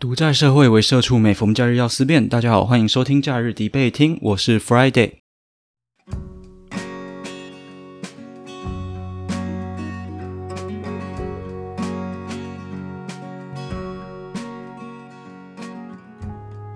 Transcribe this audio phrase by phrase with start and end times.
[0.00, 2.28] 独在社会为社畜，每逢假日要思辨。
[2.28, 5.14] 大家好，欢迎收听假日迪贝听，我是 Friday。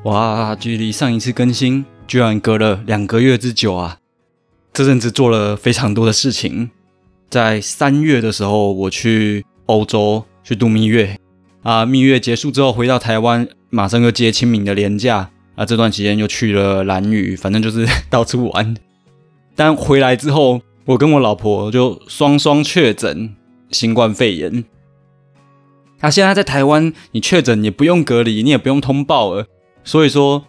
[0.03, 3.99] 哇，距离上一次更新居然隔了两个月之久啊！
[4.73, 6.69] 这阵子做了非常多的事情，
[7.31, 11.17] 在三月的时候，我去欧洲去度蜜月。
[11.63, 15.65] 啊，蜜月结束之后回到台湾，马上又接清明的年假啊。
[15.65, 18.77] 这段期间又去了兰屿，反正就是到处玩。
[19.55, 23.35] 但回来之后，我跟我老婆就双双确诊
[23.71, 24.65] 新冠肺炎。
[26.01, 29.47] 那现在在台湾，你确诊也不用隔离，你也不用通报了。
[29.85, 30.45] 所以说，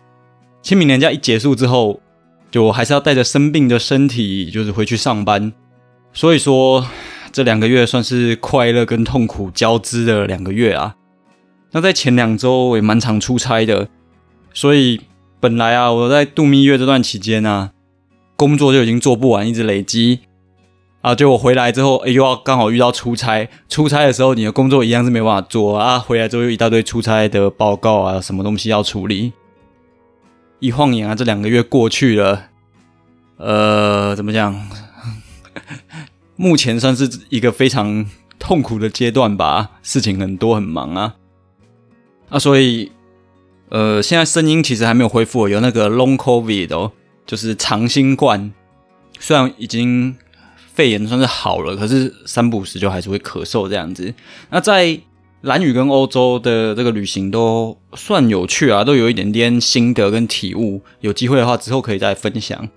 [0.63, 2.01] 清明年假一结束之后，
[2.49, 5.53] 就我还是要带着生病的身体，就是回去上班。
[6.11, 6.87] 所以说，
[7.31, 10.95] 这两个月算是快乐跟痛苦交织的两个月啊。
[11.73, 13.89] 那在前两周也蛮常出差的，
[14.53, 15.01] 所以
[15.39, 17.71] 本来啊，我在度蜜月这段期间啊，
[18.35, 20.19] 工作就已经做不完，一直累积
[21.01, 21.15] 啊。
[21.15, 25.97] 就我回来之后，哎，又要刚好遇到出差，出差的时候你的工作一样是没办法做啊。
[25.97, 29.33] 回来之后又一大堆出差的报告啊，什么东西要处理。
[30.59, 32.49] 一晃眼啊，这两个月过去了，
[33.37, 34.55] 呃，怎么讲？
[36.37, 38.05] 目前算是一个非常
[38.37, 41.15] 痛苦的阶段吧，事情很多，很忙啊。
[42.33, 42.91] 啊，所以，
[43.69, 46.91] 呃，现在声音其实还没有恢复，有那个 long covid 哦，
[47.27, 48.51] 就是长新冠，
[49.19, 50.15] 虽然已经
[50.73, 54.11] 肺炎算是好了，可是三不五时就还是会咳嗽这样子。
[54.49, 54.99] 那在
[55.41, 62.67] 蓝屿跟欧洲的这个旅行都算有趣啊，都有一点点心得跟体悟，有机会的话之后可以再分享。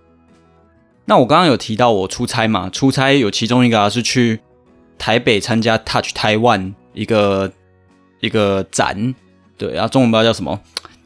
[1.06, 4.38] 那我刚刚有提到我出差嘛，出差有其中一个啊是去
[4.98, 7.50] 台北参加 Touch Taiwan 一个
[8.20, 9.14] 一个展。
[9.56, 10.60] 对啊，中文不知道叫什么，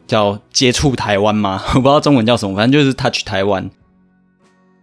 [0.07, 1.63] 叫接触台湾吗？
[1.75, 3.69] 我不知道中文叫什么，反正就是 Touch 台湾。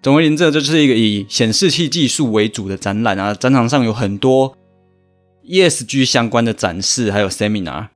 [0.00, 3.34] 总而言之，这就是一个以显示器技术为主的展览啊。
[3.34, 4.56] 展场上有很多
[5.44, 7.88] ESG 相关的展示，还有 Seminar。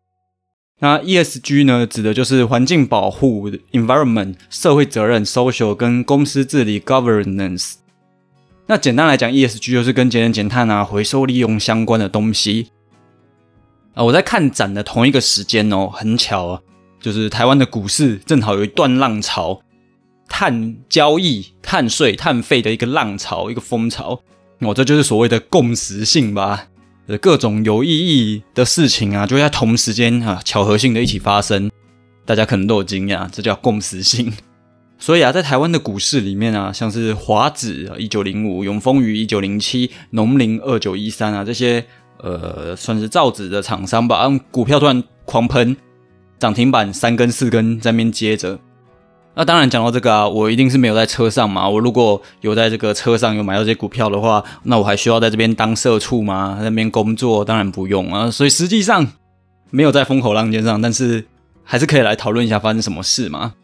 [0.80, 7.74] 那 ESG 呢，指的就是环境保护 （Environment）、社会责任 （Social） 跟公司治理 （Governance）。
[8.66, 12.72] 那简单来讲，ESG 就是跟节能减碳啊、回收利用相关的东西。
[13.94, 16.60] 啊，我在看展的同一个时间哦，很巧啊，
[16.98, 19.60] 就是台湾的股市正好有一段浪潮，
[20.28, 24.18] 碳交易、碳税、碳费的一个浪潮，一个风潮。
[24.60, 26.68] 哦，这就是所谓的共识性吧？
[27.20, 31.70] 各种有意义的事情啊，就在同时间啊，巧合性的一起发生，
[32.24, 34.32] 大家可能都有惊讶，这叫共识性。
[34.98, 41.84] 所以啊，在台湾的股市里面啊，像是华指一九零五、永丰余一九零七、农林二九一三啊这些。
[42.22, 45.76] 呃，算是造纸的厂商吧，股票突然狂喷，
[46.38, 48.58] 涨停板三根四根在那边接着。
[49.34, 51.68] 那当然讲到这个啊，我一定是没有在车上嘛。
[51.68, 56.56] 我如果有在这个车上有买到这些股票的话，那我还需要在这边当社畜吗？
[56.58, 58.30] 在那边工作当然不用啊。
[58.30, 59.06] 所以实际上
[59.70, 61.24] 没有在风口浪尖上，但是
[61.64, 63.54] 还是可以来讨论一下发生什么事嘛。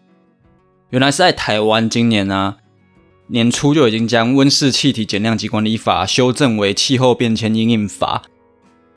[0.90, 2.56] 原来是在台湾今年呢。
[3.30, 8.22] 年初就已经将温室气体减量及管理法修正为气候变迁因应法。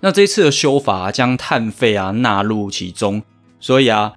[0.02, 3.22] 那这一次的修法将碳费啊纳入其中，
[3.60, 4.14] 所以啊，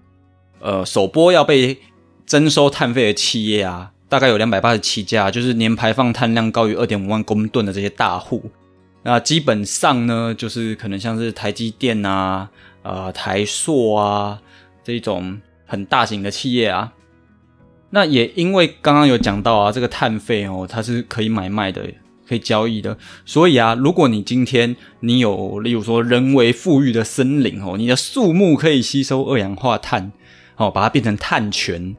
[0.60, 1.78] 呃，首波要被
[2.26, 8.50] 征收碳费的企业啊，大概有两百八十七家，就是年排放碳量高于二点五万公吨的这些大户。
[9.02, 12.48] 那基本上呢，就是可能像是台积电啊、
[12.82, 14.40] 呃台塑啊
[14.82, 16.94] 这种很大型的企业啊。
[17.90, 21.86] 那也因为刚刚有讲到啊，这个碳费哦，它是可以买卖的。
[22.34, 30.10] 可以交易的，所以啊，如果你今天你有，例如说人为富裕的森林哦，你的树木可以吸收二氧化碳，
[30.56, 31.94] 哦，把它变成碳权，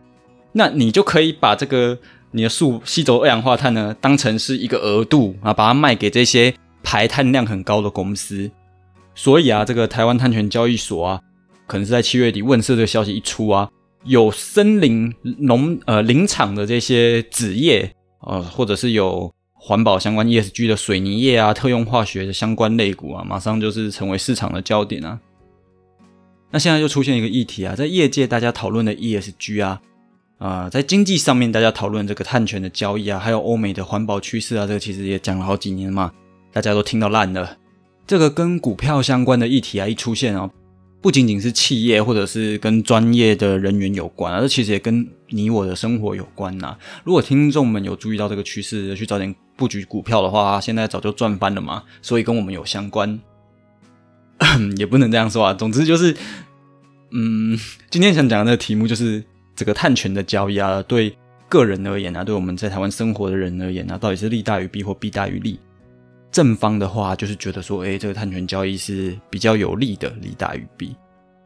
[0.52, 1.98] 那你就可以把这个
[2.32, 6.54] 你的树吸走二氧化碳呢，当成是一个额度啊，把它卖给这些
[6.84, 8.52] 排碳量很高的公司。
[9.16, 11.22] 所以啊，这个台湾碳权交易所啊，
[11.66, 13.70] 可能是在七月底问世这个消息一出啊，
[14.04, 17.90] 有森林农呃林场的这些纸业
[18.20, 19.34] 呃，或者是有。
[19.68, 25.20] 环保相关 ESG 的水泥业啊，特用化学的相关类股啊，马上就是成为市场的焦点啊。
[26.52, 29.82] 那现在就出现一个议题啊，在业界大家讨论的 ESG 啊，
[30.38, 36.12] 啊，在经济上面大家讨论这个碳权的交易啊，还有欧美的环保趋势啊，这个其实也讲了好几年嘛，
[36.54, 37.58] 大家都听到烂了。
[38.06, 40.48] 这个跟股票相关的议题啊，一出现啊。
[41.02, 46.76] 不仅仅是企业，或者是跟专业的人员有关，而其实也跟你我的生活有关呐。
[47.04, 51.84] 如果听众们有注意到这个趋势，去早点布局股票的话，现在早就赚翻了嘛。
[52.02, 53.20] 所以跟我们有相关，
[54.78, 55.54] 也不能这样说啊。
[55.54, 56.16] 总之就是，
[57.12, 57.58] 嗯，
[57.90, 59.24] 今天想讲的题目就是
[59.56, 61.18] 这个碳权的交易啊，对
[61.48, 65.60] 个人而言啊，对我们在台湾生活的人而言啊，到底是利大于弊或弊大于利？
[66.32, 70.90] 正方的话就是觉得说，哎，这个碳权交易是比较有利的，利大于弊；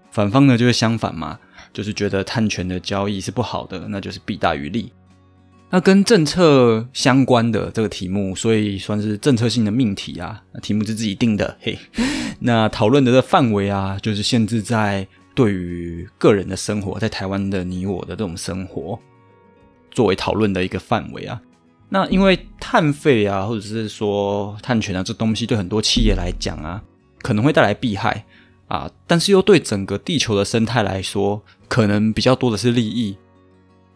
[0.09, 1.37] 反方呢就是相反嘛，
[1.71, 4.91] 就是觉得碳权的交易是不好的，那就是弊大于利。
[5.71, 10.41] 那跟政策相关的这个题目，所以算是政策性的命题啊。
[10.51, 11.77] 那题目是自己定的， 嘿。
[12.39, 18.99] 那讨论的这范围啊，就是限制在对于个人的生活，在台湾的你我的这种生活，
[19.91, 21.39] 作为讨论的一个范围啊。
[21.89, 26.81] 那因为碳费啊，或者是说碳权啊，这东西对很多企业来讲啊，
[27.21, 28.25] 可能会带来弊害
[28.67, 33.15] 啊，但是又对整个地球的生态来说，可能比较多的是利益。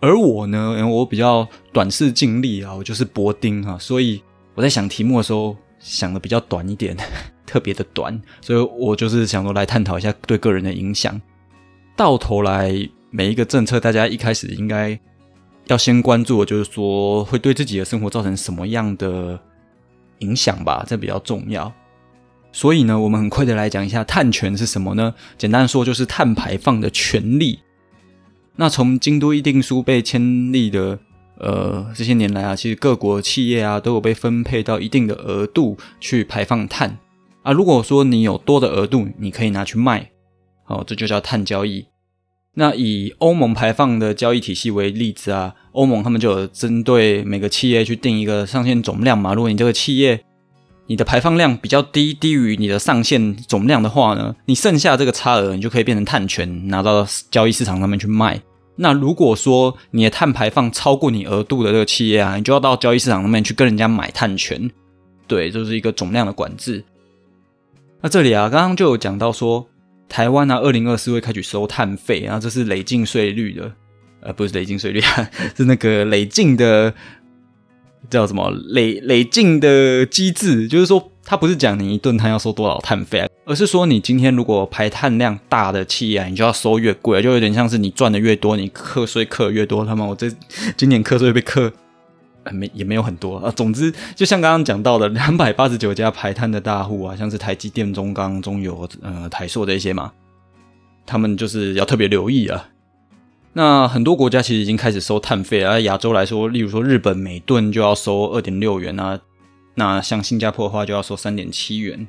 [0.03, 4.21] 而我呢，因为我比较短视近利啊，我就是薄丁啊，所以
[4.53, 6.93] 我在想题目的时候想的比较短一点，
[7.47, 11.19] 特别的短，所以我就是想说来探讨一下对个人的影响。
[11.95, 12.69] 到头来，
[13.11, 14.99] 每一个政策，大家一开始应该
[15.67, 19.39] 要先关注的就是说会对自己的生活造成什么样的
[20.19, 21.71] 影响吧，这比较重要。
[22.51, 25.15] 所以呢，我们很快的来讲一下碳权是什么呢？
[25.37, 27.59] 简单说，就是碳排放的权利。
[28.55, 30.99] 那从京都议定书被签立的，
[31.39, 36.97] 呃，这些年来啊，其实各国企业啊都有被分配到一定的额度去排放碳
[37.41, 37.51] 啊。
[37.51, 40.11] 如果说你有多的额度，你可以拿去卖，
[40.67, 41.87] 哦，这就叫碳交易。
[42.55, 49.33] 那以欧盟排放的交易体系为例子啊，欧盟他们就有针对每个企业去定一个上限总量嘛。
[49.33, 50.23] 如果你这个企业
[50.85, 58.41] 你的排放量比较低，低于你的上限总量的话呢，你剩下这个差额，你就可以变成碳权，拿到交易市场上面去卖。
[58.75, 64.69] 那如果说你的碳排放超过你额度的这个企业啊，你就要到交易市场上面去跟人家买碳权。
[65.25, 66.83] 对，就是一个总量的管制。
[68.01, 69.65] 那这里啊，刚刚就有讲到说，
[70.09, 73.71] 台湾啊，二零二四会开始收碳费，然后这是累进税率的，
[74.21, 76.93] 呃，不是累进税率啊， 是那个累进的。
[78.09, 80.67] 叫什么累累进的机制？
[80.67, 89.85] 就是说，它不是讲你一顿碳要收多少碳费，而是说你今天如果排碳量大的企业，你就要收越贵，就有点像是你赚的越多，你课税课越多。
[89.85, 90.29] 他们我这
[90.75, 91.71] 今年课税被课
[92.51, 93.49] 没也没有很多啊。
[93.55, 100.11] 总之，就像刚刚讲到的，两百八十九家排碳的大户啊，像是台积电、中钢、中油、呃台塑这些嘛，
[101.05, 102.67] 他们就是要特别留意啊。
[103.53, 105.81] 那很多国家其实已经开始收碳费了。
[105.83, 109.19] 亚洲来说，例如说日本每吨就要收二点六元啊，
[109.75, 112.07] 那像新加坡的话就要收三点七元。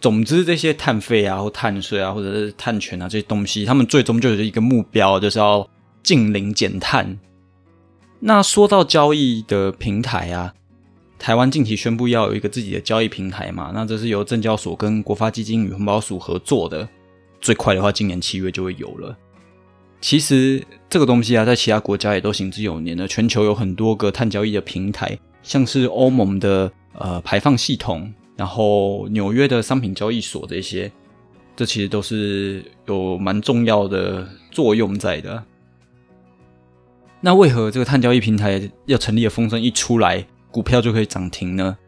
[0.00, 5.66] 总之，这些碳费啊、或碳税啊，或者是碳权啊这些东西，他们最终就是一个目标，就是要
[6.02, 7.18] 净零减碳。
[8.18, 10.52] 那说到交易的平台啊，
[11.18, 16.88] 台湾近期宣布要有一个自己的交易平台嘛，那这是由证交所跟国发基金与环保署合作的，
[17.40, 19.16] 最快的话今年七月就会有了。
[20.04, 23.08] 其实这个东西啊，在其他国家也都行之有年了。
[23.08, 30.92] 全球有很多个碳交易的平台，像是欧盟的呃排放系统，然后纽约的商品交易所这些，
[31.56, 35.42] 这其实都是有蛮重要的作用在的。
[37.22, 41.78] 那为何这个碳交易平台要成立的风声一出来，股票就可以涨停呢？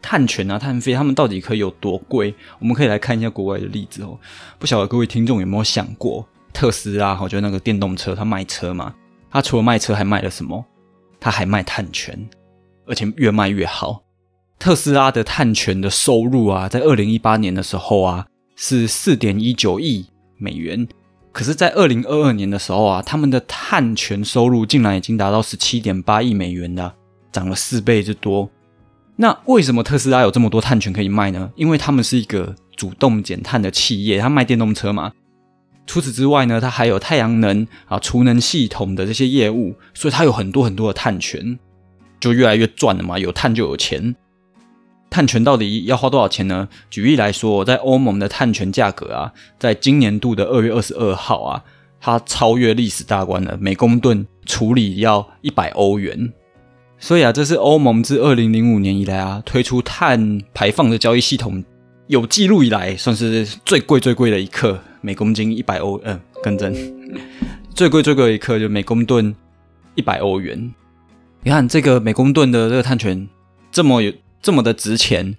[0.00, 2.34] 碳权啊、碳费，他们到底可以有多贵？
[2.60, 4.18] 我们可以来看一下国外的例子哦。
[4.58, 6.26] 不晓得各位听众有没有想过？
[6.58, 8.92] 特斯拉，我觉得那个电动车，它卖车嘛，
[9.30, 10.64] 它除了卖车，还卖了什么？
[11.20, 12.28] 它还卖碳权，
[12.84, 14.02] 而且越卖越好。
[14.58, 20.04] 特斯拉的碳权的收入啊，在二零一八年的时候啊，是四点一九亿
[20.36, 20.88] 美元，
[21.30, 26.92] 可是，在二零二二年的时候啊，他们的碳权收入竟然已经达到十七点八亿美元了，
[27.30, 28.50] 涨了四倍之多。
[29.14, 31.48] 那为什么特斯拉有这么多碳权可以卖呢？
[31.54, 35.12] 因为他们是一个主动减碳的企业，它卖电动车嘛。
[35.88, 41.58] 除此之外呢，它还有太阳能啊、储能系统的这些业务，所以它有很多很多的碳权，
[42.20, 43.18] 就越来越赚了嘛。
[43.18, 44.14] 有碳就有钱，
[45.08, 46.68] 碳权到底要花多少钱呢？
[46.90, 51.64] 举例来说，在欧盟的碳权价格啊，在今年度的二月二十二号啊，
[51.98, 56.30] 它超越历史大关了，每公吨处理要一百欧元。
[56.98, 61.64] 所以啊，这是欧盟自二零零五年以来啊推出碳排放的交易系统
[62.08, 64.78] 有记录以来，算是最贵最贵的一刻。
[65.08, 66.70] 每公斤一百欧，嗯，更正，
[67.74, 69.34] 最贵最贵一克就每公吨
[69.94, 70.70] 一百欧元。
[71.42, 73.26] 你看这个每公吨的这个碳权
[73.72, 74.12] 这么有
[74.42, 75.34] 这么的值钱，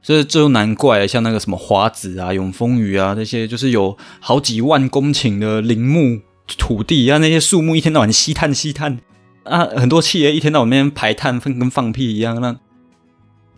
[0.00, 6.20] 所以这就难怪像那个什么华子啊、永丰鱼啊这些，就是有好几万公顷的林木
[6.56, 8.98] 土地啊，那些树木一天到晚吸碳吸碳
[9.44, 12.40] 啊，很多企业一天到晚那边排碳，跟跟放屁一样。
[12.40, 12.56] 那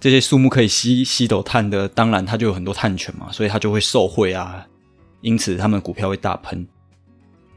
[0.01, 4.67] 这些树木可以吸吸走碳的，当然它就有很多碳权嘛，所以它就会受贿啊。
[5.23, 6.67] 因此，他们股票会大喷。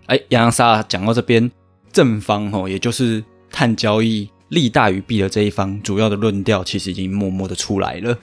[0.06, 1.52] 哎，洋洋洒洒讲到这边，
[1.92, 8.18] 正方哦，也就是碳交易利大于弊的这一方，主要的论调其实已经默默的出来了。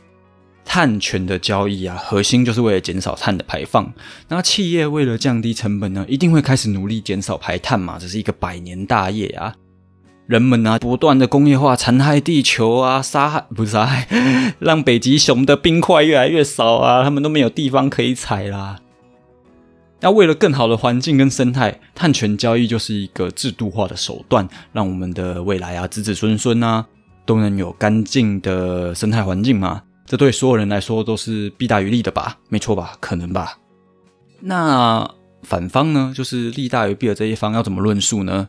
[0.64, 3.92] 碳权的交易啊，核心就是为了减少碳的排放。
[4.28, 9.52] 那企业为了降低成本呢，一定会开始努力减少排碳嘛，这是一个百年大业啊。
[10.28, 18.78] 人们啊，不断的工业化残害地球啊，杀害 不是杀害，让北极熊的冰块越来越少啊，他们都没有地方可以采啦。
[20.02, 26.84] 那为了更好的环境跟生态，碳权交易就是一个制度化的手段，让我们的未来啊，子子孙孙啊，
[27.24, 29.80] 都能有干净的生态环境嘛。
[30.04, 32.36] 这对所有人来说都是弊大于利的吧？
[32.48, 32.96] 没错吧？
[32.98, 33.58] 可能吧？
[34.40, 35.08] 那
[35.44, 36.12] 反方呢？
[36.12, 38.48] 就是利大于弊的这一方要怎么论述呢？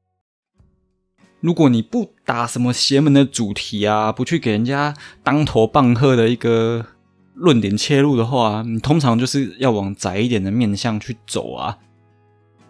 [1.40, 6.84] 如果你不打什么邪门的主题啊，不去给人家当头棒喝的一个
[7.36, 11.78] 论点切入的话，你通常就是要往窄一点的面向去走啊。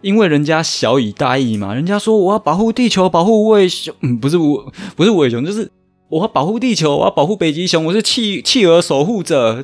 [0.02, 5.72] 因为人家小以大义嘛，人家说我要保护地球，保护卫熊，嗯，不是我，不是尾熊，就是
[6.10, 9.64] 我要保护地球，我要保护北极熊，我是企企鹅守护者。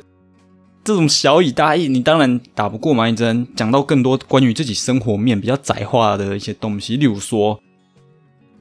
[0.82, 3.06] 这种小以大义，你当然打不过嘛。
[3.06, 7.60] 你只能讲到更多关于自己生活面比较窄化的一些东西，例如说。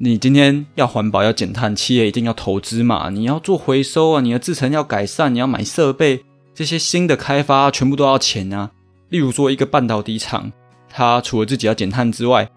[0.02, 3.10] 你今天要环保要减碳，企业一定要投资嘛？
[3.10, 6.22] 你要做回收啊，你的制程要改善，你要买设备，
[6.60, 8.72] 这些新的开发全部都要钱啊。
[9.08, 10.52] 例如说一个半导体厂，
[10.90, 12.50] 它除了自己要减碳之外，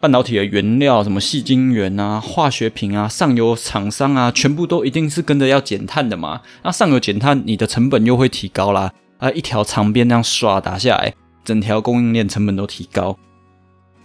[0.00, 6.40] 半导体的原料什么细晶圆啊、化学品啊、上游厂商啊，全部都一定是跟着要减碳的嘛。
[6.64, 8.92] 那上游减碳，你的成本又会提高啦。
[9.18, 13.16] 啊，一条长边那样刷打下来，整条供应链成本都提高。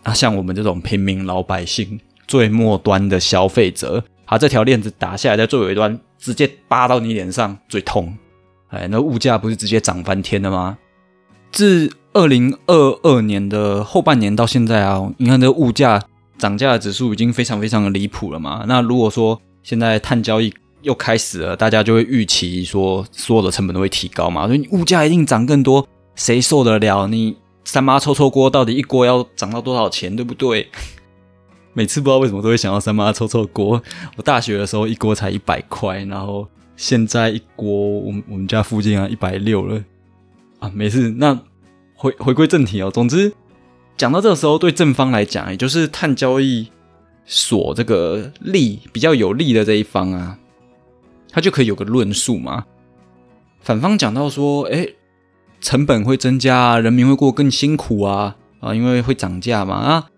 [0.03, 1.99] 啊，像我们这种平民老百姓。
[2.27, 8.15] 最末端的消费者，把这条链子打下来，在最尾端直接扒到你脸上，最痛。
[8.71, 10.77] 哎，那物价不是直接涨翻天了吗？
[11.51, 16.01] 自二零二二年的后半年到现在啊，你看这物价
[16.37, 18.65] 涨价的指数已经非常非常的离谱了嘛。
[18.67, 25.85] 那如果说现在碳交易又开始了，大家就会预期说所有的成本都会提高嘛，所以物价一定涨更多，
[26.15, 27.07] 谁受得了？
[27.07, 30.69] 你三妈臭臭锅到底一锅要涨到多少钱，对不对？
[31.73, 33.81] 每次不知道为什么都会想到三妈臭臭锅。
[34.15, 39.83] 我大学的时候一锅才一百块，然后现在一锅我们我们家附近啊一百六了
[40.59, 40.71] 啊。
[40.73, 41.39] 没事，那
[41.95, 42.89] 回回归正题哦。
[42.91, 43.33] 总之
[43.97, 46.67] 讲到这个时候，对正方来讲，也就是碳交易
[47.25, 50.37] 所这个利比较有利的这一方啊，
[51.29, 52.65] 他就可以有个论述嘛。
[53.61, 54.87] 反方讲到说，哎，
[55.59, 60.10] 成本会增加，人民会过更辛苦啊啊，因为会涨价嘛啊。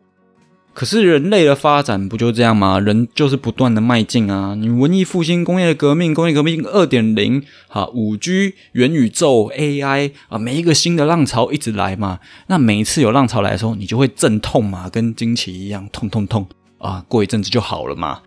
[0.74, 2.80] 可是人类的发展不就这样吗？
[2.80, 4.56] 人就是不断的迈进啊！
[4.56, 12.20] 你文艺复兴、工业革命、工业革命二点零，哈，五 G、元宇宙、AI 啊，每一个新的浪潮一直来嘛。
[12.48, 16.48] 那每一次有浪潮来的时候，你就会阵痛嘛，跟惊奇一样，痛痛痛
[16.80, 17.06] 啊！
[17.08, 18.22] 过一阵子就好了嘛。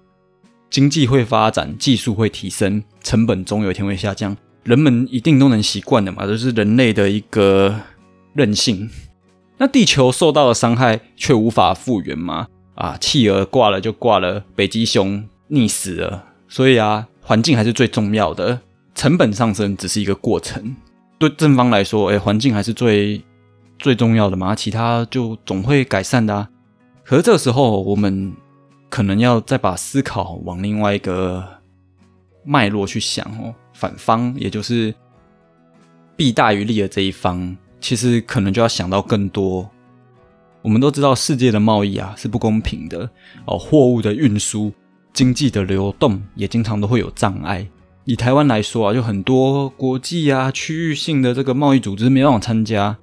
[0.71, 6.25] 经济会发展，技术会提升，成本总有一天会下降，人们一定都能习惯的嘛。
[6.25, 7.75] 这是人类的一个
[8.35, 8.89] 韧性。
[9.59, 12.49] 那地球受到的伤害却无法复原吗？
[12.75, 18.61] 啊，企鹅挂了就挂了，北极熊溺死了，所以啊，环境还是最重要的，
[18.95, 20.77] 成本上升只是一个过程。
[21.19, 23.25] 对正方来说，哎，环境还是最
[23.79, 26.35] 最重要的嘛，其他就总会改善的。
[26.35, 26.51] 啊。
[27.03, 28.35] 可是这个时候，我们
[28.91, 31.43] 可能要再把思考往另外一个
[32.45, 34.95] 脉络去想哦，反方，也就是
[36.15, 37.57] 弊大于利的这一方。
[37.81, 39.69] 其实可能就要想到更多。
[40.63, 43.09] 我们都知道世界的贸易啊是不公平的
[43.45, 44.73] 哦，货物的运输、
[45.13, 47.67] 经济的流动也经常都会有障碍。
[48.05, 52.97] 以台湾来说啊，就很多国际啊、区域性的这个贸易组织没办法参加，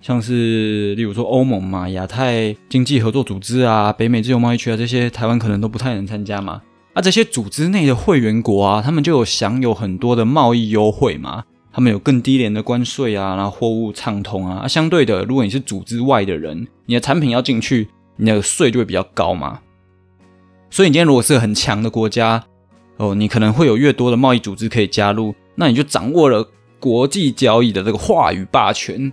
[0.00, 6.62] 像是例如说欧盟嘛、亚太经济合作组织啊、北美自由贸易区啊这些，台湾可能都不太能参加嘛。
[6.92, 11.44] 啊，这些组织内的会员国啊，他们就有享有很多的贸易优惠嘛。
[11.78, 14.66] 他们有更低廉的关税啊，然后货物畅通啊。
[14.66, 19.60] 相对的，如果你是组织外的人，你的产品要进去，你的税就会比较高嘛。
[20.70, 22.42] 所以你今天如果是很强的国家，
[22.96, 26.44] 哦，你可能会有越多的贸易组织可以加入，那你就掌握了
[26.80, 29.12] 国际交易的这个话语霸权。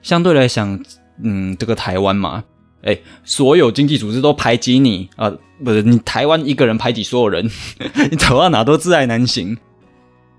[0.00, 0.82] 相对来讲，
[1.22, 2.44] 嗯，这个台湾嘛，
[2.84, 5.30] 哎，所有经济组织都排挤你啊，
[5.62, 7.44] 不是你台湾一个人排挤所有人，
[8.10, 9.54] 你走到哪都自爱难行。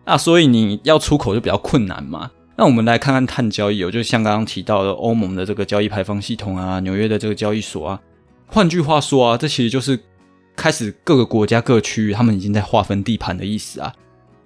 [0.05, 2.31] 那所以你要出口就比较困难嘛。
[2.55, 7.99] 那我们来看看碳交易，哦，就像刚刚提到的欧盟的这个交易排放系统啊，纽约的这个交易所啊。
[8.47, 9.99] 换句话说啊，这其实就是
[10.55, 13.91] 开始各个国家各区域他们已经在划分地盘的意思啊。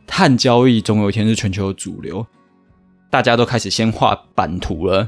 [0.08, 2.25] 碳交易总有一天是全球的主流，
[3.12, 5.08] 大家都开始先画版图了。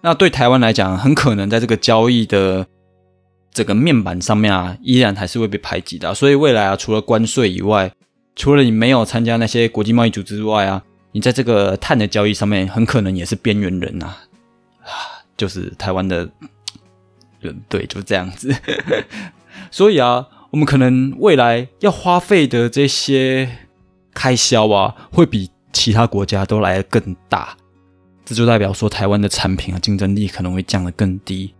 [0.00, 2.64] 那对台湾来讲，很可能在这个交易的
[3.50, 6.14] 这个面板上面啊，依然还是会被排挤的。
[6.14, 7.90] 所以未来啊，除了关税以外，
[8.36, 14.14] 除了你没有参加那些国际贸易组织之外啊，你在这个碳的交易上面，很可能也是边缘人呐。
[14.82, 16.28] 啊，就是台湾的
[17.40, 18.54] 人，对，就是这样子。
[19.72, 23.50] 所以啊，我们可能未来要花费的这些
[24.12, 27.56] 开销啊，会比其他国家都来的更大。
[28.26, 31.54] 这就代表说，台湾的产品啊，竞争力可能会降得更低。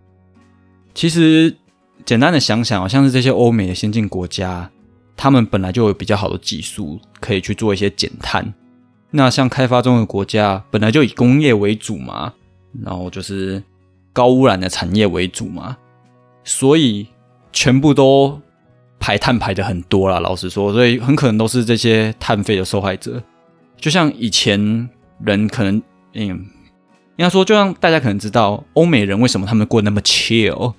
[0.95, 1.57] 其实，
[2.05, 4.71] 简单的想想啊，像是这些欧美的先进国家。
[5.17, 8.53] 他们本来就有比较好的技术，可以去做一些减碳。
[9.11, 12.35] 那像开发中的国家，本来就以工业为主嘛，
[12.83, 13.63] 然后就是
[14.13, 15.77] 高污染的产业为主嘛，
[16.45, 17.07] 所以
[17.53, 18.39] 全部都
[18.99, 20.21] 排碳排的很多啦。
[20.21, 23.23] 老实说，所以很可能都是这些碳费的受害者。
[23.79, 24.89] 就像以前
[25.21, 25.81] 人可能，
[26.15, 26.47] 嗯，应
[27.19, 30.75] 该说，就像大家可能知道，欧美人为什么他们过那么 chill，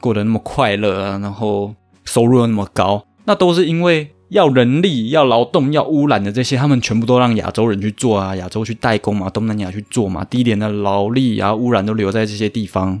[0.00, 1.74] 过得那么快乐啊，然后
[2.04, 3.04] 收入又那么高。
[3.24, 13.00] 那都是因为要人力、要劳动、要污染的这些，他们全部都让亚洲人去做啊，亚洲去代工嘛，东南亚去做嘛，低廉的劳力啊，污染都留在这些地方。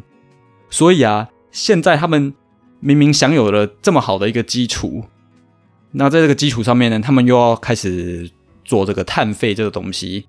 [0.70, 2.32] 所以啊，现在他们
[2.80, 5.04] 明明享有了这么好的一个基础，
[5.92, 8.30] 那在这个基础上面呢，他们又要开始
[8.64, 10.26] 做这个碳费这个东西，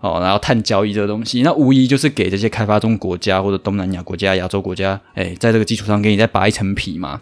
[0.00, 7.20] 哦，然后碳交易这个东西，那无疑就是给这些开发中国家或者东南亚国家、亚洲国家，哎，在这个基础上给你再拔一层皮嘛。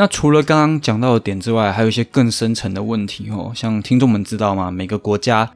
[0.00, 3.50] 那除了刚刚讲到的点之外，还有一些更深层的问题哦。
[3.52, 4.70] 像听众们知道吗？
[4.70, 5.50] 每个国家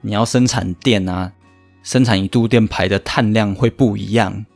[0.00, 1.32] 你要生产电啊，
[1.82, 4.46] 生产一度电排的碳量会不一样。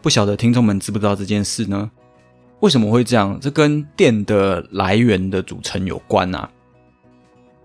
[0.00, 1.90] 不晓得听众们知不知道这件事呢？
[2.60, 3.36] 为什么会这样？
[3.40, 6.48] 这跟电的来源的组成有关啊。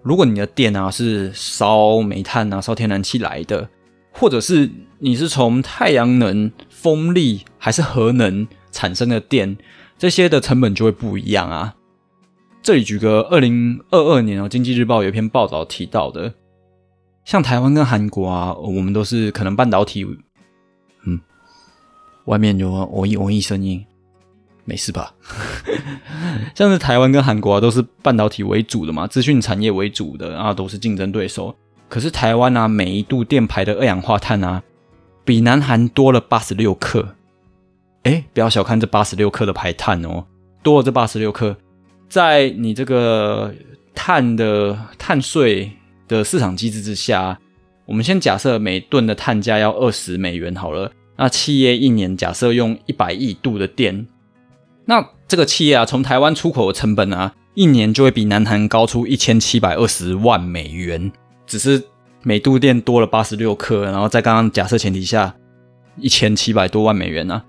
[0.01, 3.69] 如果你的电啊是烧煤炭啊、烧天然气来的，
[4.11, 9.55] 或者是你是从太阳能、风力还是核能产生的电。
[10.03, 11.75] 这些的成本就会不一样啊。
[12.61, 16.33] 这里举个二零二二年哦，《经济日报》有一篇报道提到的，
[17.23, 20.05] 像台湾跟韩国啊，我们都是可能半导体，
[21.05, 21.21] 嗯，
[22.25, 23.85] 外面有我一我一声音，
[24.65, 25.13] 没事吧？
[26.53, 31.55] 像是台湾跟韩国啊，都是半导体为主的嘛，资讯产业为主的啊，都是竞争对手。
[31.87, 34.61] 可是台湾啊，每一度电排的二氧化碳啊，
[35.23, 37.15] 比南韩多了八十六克。
[38.03, 40.25] 哎，不要小看这八十六克的排碳哦，
[40.61, 41.55] 多了这八十六克，
[42.09, 43.53] 在你这个
[43.95, 45.71] 碳的碳税
[46.07, 47.39] 的市场机制之下，
[47.85, 54.05] 我们先假设每吨的碳价要二十美元好了，那企业一年假设用一百亿度的电，
[54.83, 61.09] 那这个企业啊，从台湾出口的成本啊，一年就会比南韩高出一千七百二十万美元，
[61.47, 61.81] 只是
[62.21, 65.33] 每度电多了八十六克，然后在刚刚假设前提下，
[65.97, 67.41] 一千七百多万美元呢。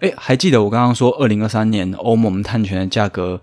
[0.00, 3.40] 哎，还记得我刚刚说二零二三年欧盟碳权的价格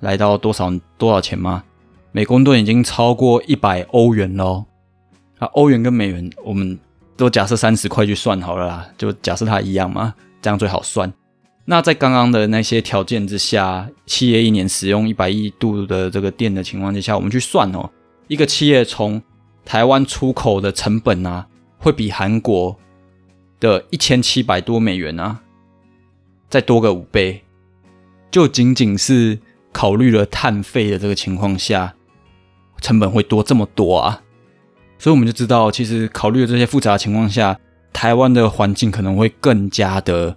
[0.00, 1.62] 来到多少多少钱吗？
[2.10, 4.64] 每公吨已经超过一百欧元喽。
[5.38, 6.76] 啊，欧元跟美元，我们
[7.16, 11.12] 都假设三十块去算好了啦，就假设它一样嘛，这样最好算。
[11.64, 17.88] 那在刚刚的那些条件之下，企业一年使用一百亿度的这个电的情况之下，我们去算哦，
[18.26, 19.22] 一个企业从
[19.64, 21.46] 台湾出口的成本啊，
[21.78, 22.76] 会比韩国
[23.60, 25.40] 的一千七百多美元啊。
[26.54, 27.42] 再多个五倍，
[28.30, 29.36] 就仅仅是
[29.72, 31.96] 考虑了碳费的这个情况下，
[32.80, 34.22] 成本会多这么多啊！
[35.00, 37.58] 所以我们就知道，其实考虑了这些复杂情况下，
[37.92, 40.36] 台湾的环境可能会更加的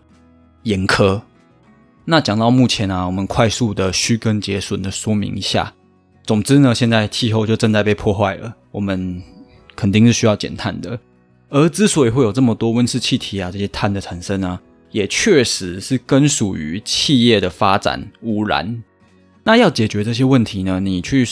[0.64, 1.22] 严苛。
[2.06, 5.72] 那讲到目前啊，我们快速的虚根结损的说明一下。
[6.24, 9.22] 总之呢，现在气候就正在被破坏了，我们
[9.76, 11.00] 肯定是需要减碳的。
[11.50, 14.60] 而之所以会有这么多温室气体啊，这些碳的产生啊。
[14.92, 18.84] 也确实是根属于企业的发展污染。
[19.44, 20.80] 那要解决这些问题呢？
[20.80, 21.26] 你去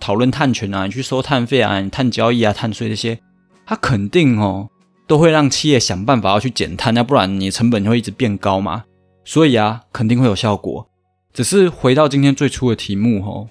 [0.00, 3.20] 讨论碳权啊，你去收碳费啊，碳交易啊，碳税这些，
[3.64, 4.68] 它肯定哦
[5.06, 8.84] 都会让企业想办法要去减碳，要不然你成本就会一直变高嘛。
[9.24, 10.88] 所以啊，肯定会有效果。
[11.32, 13.48] 只是回到今天最初的题目哦，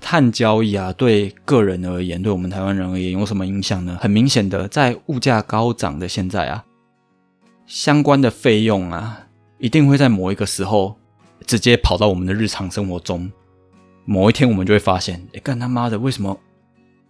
[0.00, 3.96] 碳交易啊，对个人而言，对我们台湾人而言有什么影响呢？
[4.00, 6.62] 很明显的，在物价高涨的现在啊。
[7.66, 9.26] 相关的费用啊，
[9.58, 10.96] 一定会在某一个时候
[11.46, 13.30] 直接跑到我们的日常生活中。
[14.04, 16.38] 某一天，我们就会发现，哎，干他妈的，为什么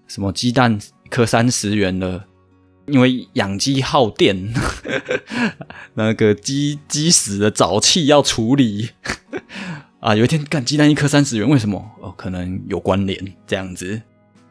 [0.06, 2.24] 什么鸡蛋一颗三十元了？
[2.86, 4.52] 因为养鸡耗电，
[5.94, 8.90] 那个鸡鸡死的沼气要处理
[10.00, 10.14] 啊。
[10.14, 11.90] 有一天，干鸡蛋一颗三十元，为什么？
[12.00, 14.02] 哦，可能有关联这样子。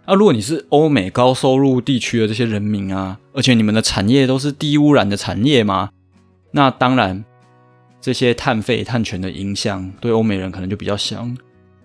[0.05, 5.91] 啊，如果你是欧美高收入地区的这些人民啊，而且你们的产业都是低污染的产业吗，
[6.51, 7.23] 那当然
[8.01, 11.25] 这些碳费、碳权的影响对欧美人可能就比较小。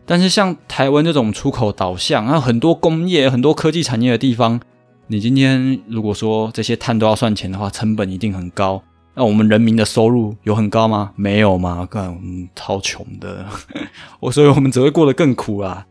[0.05, 4.59] 但是像台湾这种出口导向，还有很多工业、很多科技产业的地方，
[5.07, 8.83] 你今天如果说这些碳都要算钱的话，成本一定很高。
[9.15, 11.13] 那我们人民的收入有很高吗？
[11.15, 13.47] 没有嘛，干，我们超穷的，
[14.19, 15.87] 我所以我们只会过得更苦啊。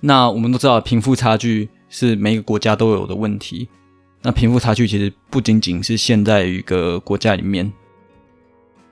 [0.00, 3.68] 那我们都知道，贫富差距是每个国家都有的问题。
[4.22, 7.72] 那贫富差距其实不仅仅是现在一个国家里面，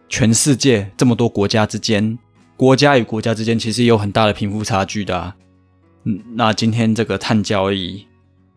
[0.08, 2.18] 全世界这么多国家之间，
[2.56, 5.34] 国家与国家之间其实有很大的贫富差距的。
[6.04, 8.04] 嗯，那今天这个碳交易、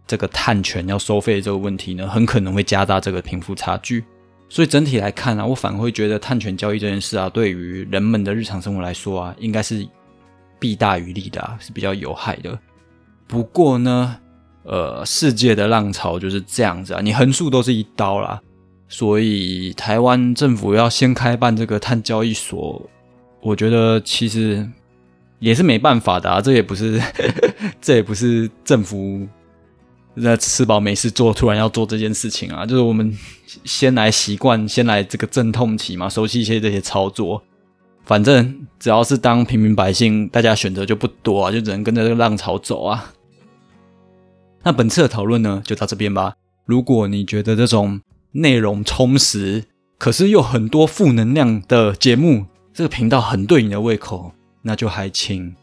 [0.08, 4.04] 这个碳权要收费这个问题呢，很可能会加大这个贫富差距。
[4.48, 9.88] 所以整体来看啊，我反而会觉得碳权交易这件事啊，对于人们的日常生活来说啊，应该是。
[10.60, 12.60] 弊大于利的，是比较有害的。
[13.28, 14.18] 不过呢，
[14.64, 18.42] 呃，世界的浪潮就是这样子啊，你横竖都是一刀啦。
[18.88, 22.90] 所以台湾政府要先开办这个碳交易所，
[23.40, 24.68] 我觉得其实
[25.38, 26.42] 也是没办法的啊。
[26.42, 27.00] 这也不是，
[27.80, 29.28] 这也不是政府
[30.20, 32.66] 在吃饱没事做，突然要做这件事情啊。
[32.66, 33.16] 就是我们
[33.64, 37.44] 先来习惯，先来这个阵痛期嘛，熟悉一些这些操作。
[38.10, 43.14] 反正只要是当平民百姓，大家选择就不多啊，就只能跟着这个浪潮走啊。
[44.64, 46.34] 那本次的讨论呢，就到这边吧。
[46.66, 49.66] 如果你觉得这种内容充实，
[50.00, 54.32] 可是又很多负能量的节目，这个频道很对你的胃口，
[54.64, 55.56] 那就还请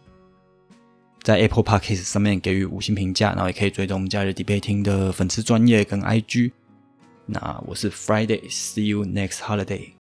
[1.24, 6.52] 在 Apple Podcast 上面给予五星评价，然后也可以追踪我们假日 debating 的粉丝专业跟 IG。
[7.26, 9.95] 那我是 Friday，See you next holiday。